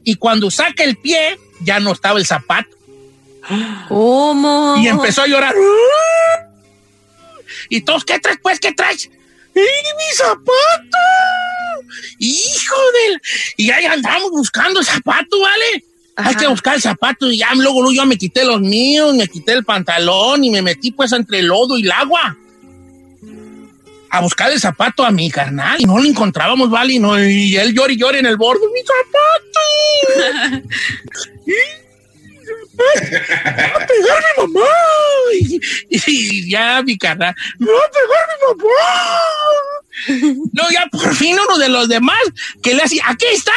[0.06, 2.77] Y cuando saca el pie, ya no estaba el zapato.
[3.88, 4.76] ¿Cómo?
[4.78, 5.56] Y empezó a llorar.
[7.70, 8.60] Y todos, ¿qué traes, pues?
[8.60, 9.10] ¿Qué traes?
[9.56, 10.98] ¡Y mi zapato!
[12.20, 13.22] ¡Hijo del!
[13.58, 15.84] Y ahí andamos buscando el zapato, ¿vale?
[16.16, 19.28] Hay que buscar el zapato y ya luego, luego yo me quité los míos, me
[19.28, 22.36] quité el pantalón y me metí pues entre el lodo y el agua.
[24.10, 26.94] A buscar el zapato a mi carnal y no lo encontrábamos, ¿vale?
[26.94, 28.62] Y, no, y él llora y llora en el borde.
[28.74, 28.82] ¡Mi
[30.56, 30.68] zapato!
[32.78, 34.70] ¡Me va a pegar mi mamá!
[35.34, 35.60] Y,
[35.90, 38.78] y ya mi carnal, ¡me va a pegar mi mamá!
[40.54, 42.20] Luego ya por fin uno de los demás
[42.62, 43.52] que le hace, ¡aquí está!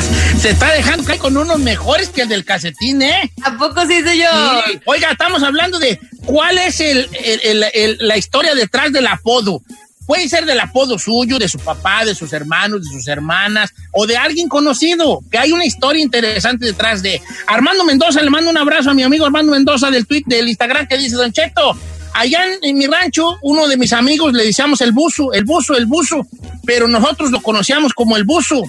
[0.00, 3.32] Se está dejando caer con unos mejores que el del calcetín, ¿eh?
[3.42, 4.62] ¿A poco sí soy yo?
[4.66, 4.80] Sí.
[4.86, 9.62] Oiga, estamos hablando de cuál es el, el- el- el- la historia detrás del apodo.
[10.06, 14.06] Puede ser del apodo suyo, de su papá, de sus hermanos, de sus hermanas o
[14.06, 17.20] de alguien conocido, que hay una historia interesante detrás de.
[17.48, 20.86] Armando Mendoza, le mando un abrazo a mi amigo Armando Mendoza del tweet del Instagram
[20.86, 21.76] que dice, Don Cheto,
[22.14, 25.76] allá en, en mi rancho, uno de mis amigos le decíamos el buzo, el buzo,
[25.76, 26.24] el buzo,
[26.64, 28.62] pero nosotros lo conocíamos como el buzo.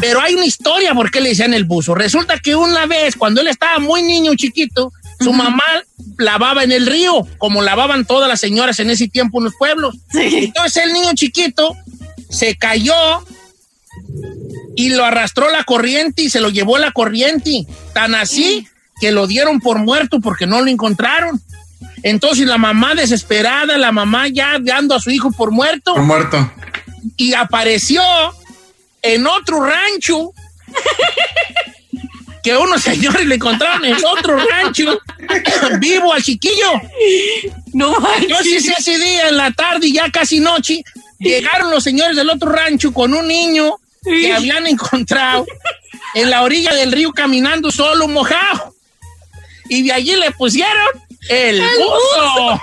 [0.00, 1.94] Pero hay una historia por qué le decían el buzo.
[1.94, 5.64] Resulta que una vez, cuando él estaba muy niño, chiquito, su mamá
[6.18, 9.96] lavaba en el río, como lavaban todas las señoras en ese tiempo en los pueblos.
[10.14, 11.74] Entonces el niño chiquito
[12.28, 12.94] se cayó
[14.76, 17.66] y lo arrastró la corriente y se lo llevó la corriente.
[17.92, 18.68] Tan así
[19.00, 21.40] que lo dieron por muerto porque no lo encontraron.
[22.02, 26.52] Entonces la mamá desesperada, la mamá ya dando a su hijo por muerto Por muerto.
[27.16, 28.02] y apareció
[29.14, 30.32] en otro rancho
[32.42, 34.98] que unos señores le encontraron en otro rancho
[35.80, 36.80] vivo al chiquillo.
[37.72, 40.84] No Entonces ese día en la tarde, ya casi noche,
[41.18, 45.46] llegaron los señores del otro rancho con un niño que habían encontrado
[46.14, 48.74] en la orilla del río caminando solo mojado.
[49.68, 50.86] Y de allí le pusieron
[51.28, 52.60] el buzo.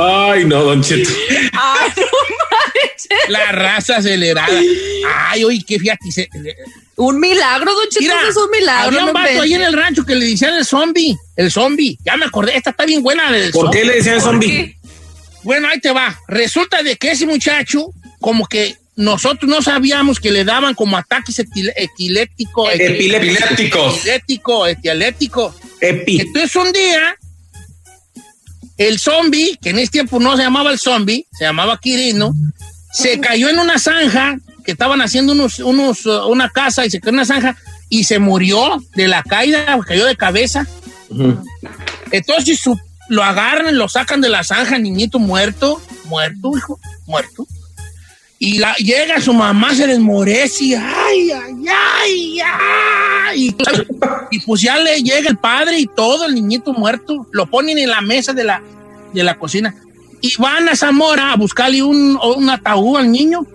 [0.00, 1.10] Ay, no, Don Cheto.
[1.52, 2.02] Ay, no
[2.50, 3.28] manches.
[3.28, 4.58] La raza acelerada.
[5.28, 6.10] Ay, oye, qué fíjate.
[6.10, 6.28] se-
[6.96, 8.86] Un milagro, Don Cheto, Mira, es un milagro.
[8.88, 9.42] había un no vato inventes.
[9.44, 11.16] ahí en el rancho que le decían el zombie.
[11.36, 11.98] El zombie.
[12.04, 12.56] Ya me acordé.
[12.56, 13.30] Esta está bien buena.
[13.32, 14.76] del ¿Por qué le decían ¿Por zombie?
[15.42, 16.16] Bueno, ahí te va.
[16.28, 17.86] Resulta de que ese muchacho,
[18.20, 22.68] como que nosotros no sabíamos que le daban como ataques epiléticos.
[22.74, 23.96] Epilépticos.
[23.98, 25.54] Epilético, etialético.
[25.80, 26.20] Epi.
[26.20, 27.16] Entonces un día,
[28.88, 32.34] el zombie, que en ese tiempo no se llamaba el zombie, se llamaba Quirino,
[32.92, 37.00] se cayó en una zanja que estaban haciendo unos, unos, uh, una casa y se
[37.00, 37.56] cayó en una zanja
[37.88, 40.66] y se murió de la caída, cayó de cabeza.
[42.10, 42.78] Entonces su-
[43.08, 47.46] lo agarran, lo sacan de la zanja, niñito muerto, muerto, hijo, muerto.
[48.38, 53.11] Y la, llega su mamá, se desmorece y ay, ay, ay, ay.
[53.34, 53.54] Y,
[54.30, 57.90] y pues ya le llega el padre y todo, el niñito muerto, lo ponen en
[57.90, 58.62] la mesa de la,
[59.12, 59.74] de la cocina.
[60.20, 63.46] Y van a Zamora a buscarle un, un ataúd al niño.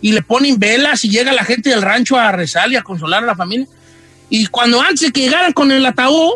[0.00, 3.22] Y le ponen velas y llega la gente del rancho a rezar y a consolar
[3.22, 3.66] a la familia.
[4.30, 6.34] Y cuando antes de que llegaran con el ataúd,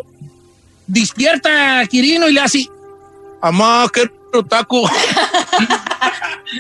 [0.87, 2.67] despierta a Quirino y le hace,
[3.41, 4.11] mamá, qué
[4.49, 4.89] taco.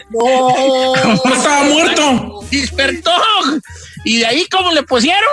[0.10, 2.40] No estaba muerto.
[2.50, 3.10] Despertó.
[4.04, 5.30] Y de ahí, ¿cómo le pusieron?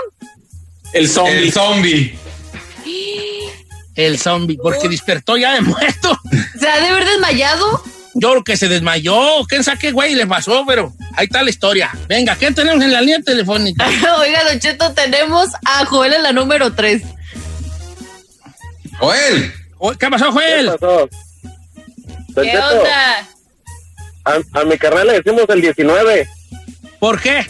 [0.94, 1.38] El zombie.
[1.38, 2.20] El zombie.
[3.96, 6.18] El zombie, porque despertó ya de muerto.
[6.60, 7.84] ¿Se ha de haber desmayado?
[8.16, 9.44] Yo creo que se desmayó.
[9.48, 10.64] ¿Quién sabe qué güey le pasó?
[10.68, 11.92] Pero ahí está la historia.
[12.08, 13.88] Venga, ¿qué tenemos en la línea telefónica?
[14.20, 17.02] Oiga, Don Cheto, tenemos a Joel en la número 3.
[19.00, 19.54] Joel.
[20.00, 20.66] ¿Qué pasó, Joel?
[20.66, 21.10] ¿Qué pasó?
[22.30, 23.30] Don ¿Qué Cheto, onda?
[24.26, 26.28] A, a mi carnal le decimos el 19,
[27.00, 27.46] ¿Por qué?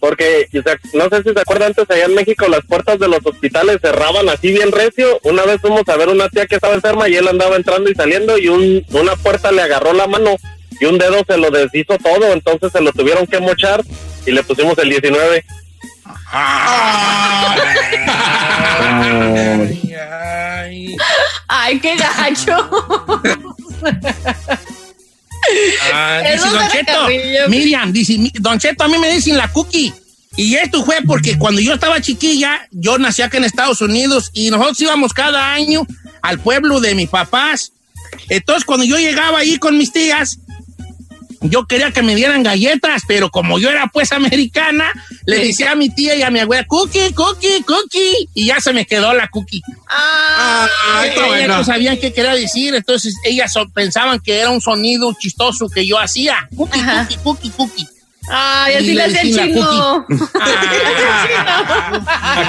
[0.00, 3.08] Porque o sea, no sé si se acuerdan antes allá en México las puertas de
[3.08, 5.18] los hospitales cerraban así bien recio.
[5.22, 7.94] Una vez fuimos a ver una tía que estaba enferma y él andaba entrando y
[7.94, 10.36] saliendo y un, una puerta le agarró la mano
[10.78, 13.82] y un dedo se lo deshizo todo, entonces se lo tuvieron que mochar
[14.26, 15.44] y le pusimos el 19.
[16.28, 17.56] Ay,
[19.94, 20.96] ay,
[21.48, 22.70] Ay, qué gacho.
[25.92, 27.48] Ah, dice Don Cheto.
[27.48, 29.92] Miriam, dice, Don Cheto, a mí me dicen la cookie.
[30.36, 34.50] Y esto fue porque cuando yo estaba chiquilla, yo nací acá en Estados Unidos y
[34.50, 35.86] nosotros íbamos cada año
[36.20, 37.72] al pueblo de mis papás.
[38.28, 40.38] Entonces, cuando yo llegaba ahí con mis tías,
[41.40, 44.92] yo quería que me dieran galletas, pero como yo era pues americana,
[45.26, 48.72] le decía a mi tía y a mi abuela, cookie, cookie, cookie, y ya se
[48.72, 49.62] me quedó la cookie.
[49.88, 54.60] Ah, Ay, Ellas no sabían qué quería decir, entonces ellas so- pensaban que era un
[54.60, 56.48] sonido chistoso que yo hacía.
[56.56, 57.06] Cookie, Ajá.
[57.08, 57.88] cookie, cookie, cookie.
[58.28, 60.06] Ay, Y así le hacía el chino.
[60.08, 61.24] La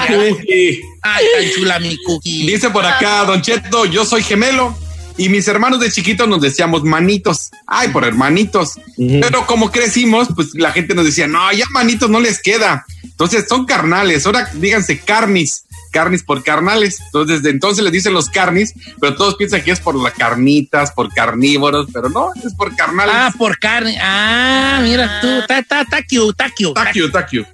[0.08, 0.80] cookie.
[1.02, 2.46] Ay, tan chula mi cookie.
[2.46, 4.76] Dice por acá, Don Cheto, yo soy gemelo.
[5.18, 7.50] Y mis hermanos de chiquitos nos decíamos manitos.
[7.66, 8.74] Ay, por hermanitos.
[8.96, 12.86] Pero como crecimos, pues la gente nos decía, no, ya manitos no les queda.
[13.02, 14.24] Entonces son carnales.
[14.26, 15.64] Ahora díganse carnis.
[15.90, 17.00] Carnis por carnales.
[17.06, 20.92] Entonces, desde entonces les dicen los carnis, pero todos piensan que es por las carnitas,
[20.92, 23.14] por carnívoros, pero no, es por carnales.
[23.16, 23.98] Ah, por carne.
[24.00, 25.26] Ah, mira tú.
[25.40, 26.78] Está, está, está cute, está cute.
[26.80, 27.48] Está cute, está cute.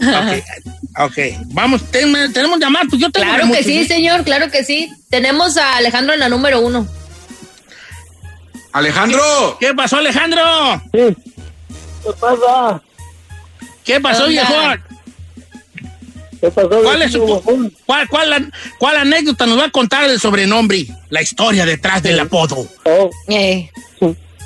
[0.00, 0.44] Ok,
[1.10, 1.18] ok.
[1.52, 2.86] Vamos, ten- tenemos llamar.
[2.88, 4.88] Pues yo tengo Claro que muchos, sí, señor, claro que sí.
[5.10, 6.86] Tenemos a Alejandro en la número uno.
[8.72, 10.40] Alejandro, ¿Qué pasó, Alejandro?
[10.92, 11.14] ¿Qué
[12.20, 12.82] pasa?
[13.84, 14.54] ¿Qué pasó, viejo?
[16.40, 16.68] ¿Qué pasó?
[16.82, 17.42] ¿Cuál es su, viejo?
[17.86, 20.86] cuál, cuál, cuál anécdota nos va a contar del sobrenombre?
[21.10, 22.66] La historia detrás del apodo.
[22.84, 23.70] Oh, Eh,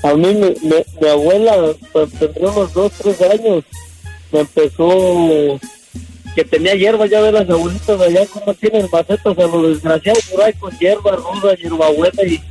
[0.03, 1.55] a mí mi, mi- mi abuela,
[1.93, 3.65] pues tendría unos dos, tres años,
[4.33, 5.59] me empezó
[6.35, 10.43] que tenía hierba, ya de las abuelitas allá, como tienen macetas a lo desgraciado por
[10.43, 12.43] ahí con hierba ruda, hierba buena y,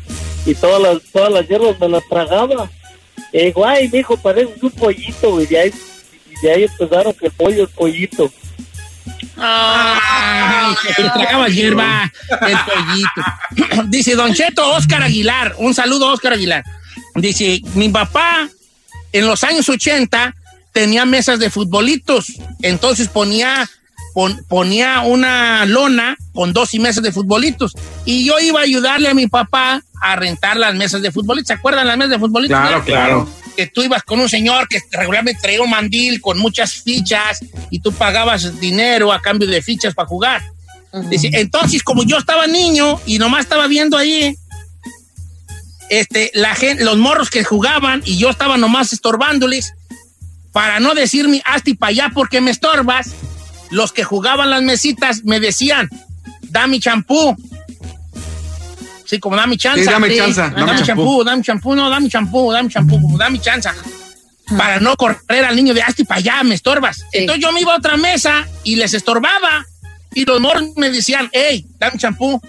[0.46, 2.70] y todas las todas las hierbas me las tragaba.
[3.32, 5.74] Y digo, ay, mijo, pareces un pollito, y de ahí,
[6.41, 8.32] de ahí empezaron que el pollo, el pollito.
[10.96, 13.84] Te tragaba hierba el pollito.
[13.89, 15.56] Dice Don Cheto Oscar Aguilar.
[15.58, 16.64] Un saludo, Oscar Aguilar.
[17.16, 18.50] Dice, mi papá
[19.12, 20.36] en los años 80
[20.72, 22.34] tenía mesas de futbolitos.
[22.62, 23.70] Entonces ponía,
[24.14, 27.74] pon- ponía una lona con dos y mesas de futbolitos.
[28.05, 31.47] Y yo iba a ayudarle a mi papá a rentar las mesas de futbolitos.
[31.47, 32.57] ¿Se acuerdan las mesas de futbolitos?
[32.59, 33.30] Claro, claro.
[33.55, 37.39] que tú ibas con un señor que regularmente traía un mandil con muchas fichas
[37.70, 40.41] y tú pagabas dinero a cambio de fichas para jugar.
[41.09, 44.36] Dice, entonces, como yo estaba niño y nomás estaba viendo ahí,
[45.89, 49.74] este, la gente, los morros que jugaban y yo estaba nomás estorbándoles,
[50.51, 53.11] para no decirme, hazte para allá porque me estorbas,
[53.74, 55.90] los que jugaban las mesitas me decían,
[56.44, 57.36] dame champú.
[59.06, 59.84] Sí, como dame chanza.
[59.84, 60.18] Sí, dame Sí.
[60.18, 63.74] chanza, Dame, dame champú, dame champú, no, dame champú, dame champú, como dame chanza.
[64.58, 67.04] Para no correr al niño de hazte para allá, me estorbas.
[67.12, 69.66] Entonces yo me iba a otra mesa y les estorbaba.
[70.14, 72.40] Y los morros me decían, hey, dame champú.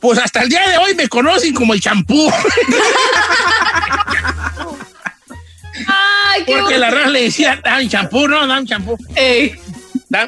[0.00, 2.30] Pues hasta el día de hoy me conocen como el champú.
[5.86, 8.96] Ay, qué Porque la raza le decía, dame champú, no, dame champú.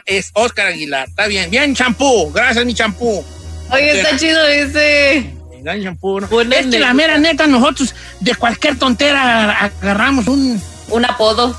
[0.06, 1.50] Es Oscar Aguilar, está bien.
[1.50, 3.24] Bien, champú, gracias, mi champú.
[3.70, 5.30] Oye, está chido ese.
[5.62, 6.40] Dame champú, ¿no?
[6.40, 11.56] Es que la mera neta, nosotros de cualquier tontera agarramos un, Un apodo.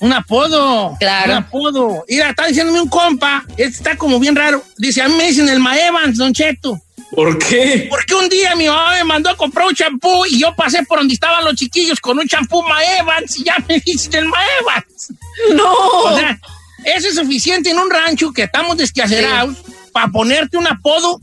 [0.00, 0.96] Un apodo.
[0.98, 1.30] Claro.
[1.30, 2.04] Un apodo.
[2.08, 4.64] Mira, está diciéndome un compa, este está como bien raro.
[4.76, 6.80] Dice, a mí me dicen el Maevans, Don Cheto.
[7.14, 7.86] ¿Por qué?
[7.90, 10.98] Porque un día mi mamá me mandó a comprar un champú y yo pasé por
[10.98, 15.12] donde estaban los chiquillos con un champú Maevans y ya me dicen el Maevans.
[15.54, 15.72] No.
[15.74, 16.38] O sea,
[16.84, 19.56] eso es suficiente en un rancho que estamos desquacerados
[19.92, 21.20] para ponerte un apodo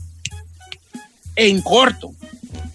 [1.36, 2.12] en corto.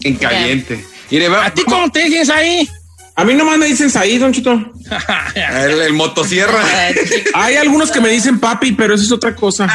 [0.02, 0.84] En caliente.
[1.10, 2.68] Mire, va- ¿A ti cómo te dicen ahí?
[3.14, 4.72] A mí nomás me dicen ahí, Don Chito.
[5.34, 6.62] el, el motosierra.
[7.34, 9.66] Hay algunos que me dicen papi, pero eso es otra cosa.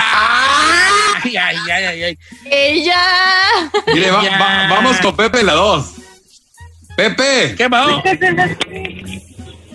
[1.24, 2.18] Ay, ay, ay, ay, ay.
[2.46, 3.02] Ella.
[3.94, 4.38] Mire, va- Ya.
[4.40, 5.86] va- vamos con Pepe la 2.
[6.96, 7.56] Pepe.
[7.58, 8.02] ¿Qué va?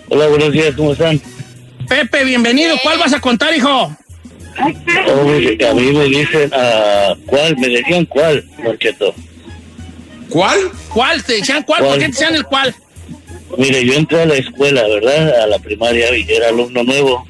[0.09, 1.19] Hola, buenos días, ¿cómo están?
[1.87, 2.75] Pepe, bienvenido.
[2.83, 3.95] ¿Cuál vas a contar, hijo?
[4.59, 7.55] Oh, a mí me dicen, ah, ¿cuál?
[7.57, 9.13] Me decían cuál, Don Cheto.
[10.29, 10.57] ¿Cuál?
[10.89, 11.23] ¿Cuál?
[11.23, 11.79] ¿Te decían cuál?
[11.79, 11.99] ¿Por ¿Cuál?
[11.99, 12.75] qué te decían el cuál?
[13.57, 15.41] Mire, yo entré a la escuela, ¿verdad?
[15.43, 17.25] A la primaria y era alumno nuevo.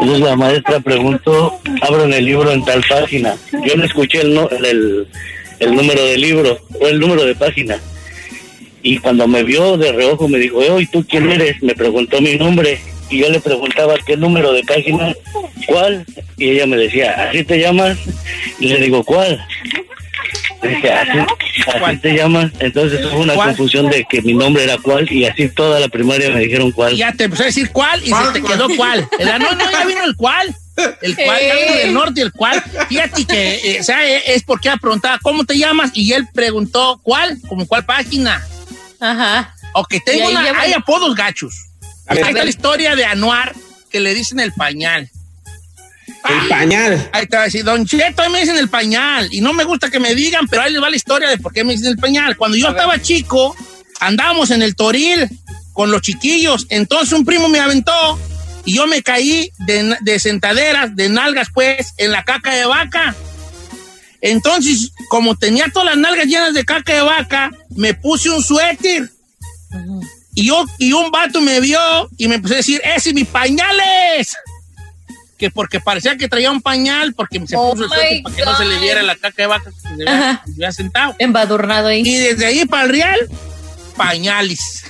[0.00, 3.36] Entonces la maestra preguntó, abran el libro en tal página.
[3.66, 5.06] Yo le escuché el, no- el,
[5.58, 7.78] el número de libro, o el número de página.
[8.82, 11.62] Y cuando me vio de reojo me dijo, "Eh, ¿y tú quién eres?
[11.62, 12.80] Me preguntó mi nombre.
[13.10, 15.12] Y yo le preguntaba, ¿qué número de página?
[15.66, 16.06] ¿Cuál?
[16.38, 17.98] Y ella me decía, ¿así te llamas?
[18.60, 19.44] Y le digo, ¿cuál?
[20.62, 21.18] Dije, ¿así,
[21.82, 22.50] así te llamas?
[22.58, 23.48] Entonces hubo una ¿Cuál?
[23.48, 26.96] confusión de que mi nombre era cuál y así toda la primaria me dijeron cuál.
[26.96, 29.08] Ya te empezó a decir cuál y se te quedó cuál.
[29.18, 29.38] ¿Verdad?
[29.38, 30.54] No, no, ya vino el cuál.
[31.02, 32.62] El cuál, ya vino del norte el cuál.
[32.88, 35.90] Fíjate que, eh, o sea, eh, es porque ella preguntaba, ¿cómo te llamas?
[35.94, 37.38] Y él preguntó, ¿cuál?
[37.48, 38.44] ¿Como cuál página?
[38.98, 39.54] Ajá.
[39.74, 41.54] Ok, Y tengo ahí una, hay apodos gachos.
[42.06, 43.54] Ahí está la historia de Anuar,
[43.90, 45.10] que le dicen el pañal.
[46.28, 47.10] El pañal.
[47.12, 49.28] Ahí te va a decir, Don Cheto, ahí me dicen el pañal.
[49.32, 51.52] Y no me gusta que me digan, pero ahí les va la historia de por
[51.52, 52.36] qué me dicen el pañal.
[52.36, 53.56] Cuando yo estaba chico,
[54.00, 55.28] andábamos en el toril
[55.72, 56.66] con los chiquillos.
[56.68, 58.18] Entonces un primo me aventó
[58.64, 63.14] y yo me caí de, de sentaderas, de nalgas, pues, en la caca de vaca.
[64.20, 69.10] Entonces, como tenía todas las nalgas llenas de caca de vaca, me puse un suéter.
[70.34, 71.80] Y, yo, y un vato me vio
[72.18, 74.36] y me empezó a decir, ¡ese mi pañales!
[75.40, 78.44] Que porque parecía que traía un pañal, porque se Oh puso el suéter para que
[78.44, 81.16] no se le viera la caca de vaca que se había, se sentado.
[81.18, 82.02] Embadurnado ahí.
[82.04, 83.18] Y desde ahí para el real,
[83.96, 84.84] pañales.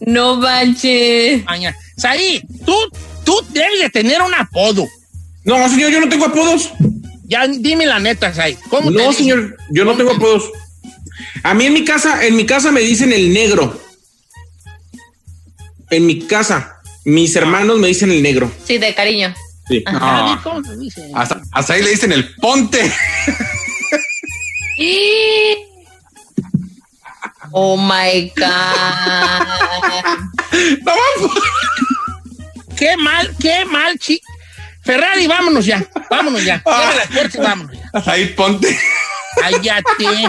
[0.00, 1.44] No manches.
[1.44, 1.76] Pañal.
[1.96, 2.74] Saí, tú,
[3.24, 4.84] tú debes de tener un apodo.
[5.44, 6.72] No, señor, yo no tengo apodos.
[7.26, 8.58] Ya dime la neta, Saí.
[8.68, 10.50] ¿Cómo te No, señor, yo no tengo apodos.
[11.44, 13.80] A mí en mi casa, en mi casa me dicen el negro.
[15.90, 18.50] En mi casa, mis hermanos me dicen el negro.
[18.64, 19.32] Sí, de cariño.
[19.68, 19.82] Sí.
[19.86, 20.40] Ah.
[21.14, 22.92] Hasta, hasta ahí le dicen el ponte.
[27.56, 28.44] Oh my God.
[30.84, 31.38] No, vamos.
[32.76, 34.20] Qué mal, qué mal, chi.
[34.82, 35.84] Ferrari, vámonos ya.
[36.10, 36.62] Vámonos ya.
[36.64, 37.90] Y vámonos ya.
[37.92, 38.78] Hasta ahí ponte.
[39.36, 40.28] Cállate.